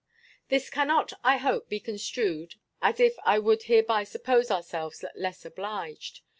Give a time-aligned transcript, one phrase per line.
[0.49, 6.21] This cannot, I hope, be construed as if I would hereby suppose ourselves less obliged.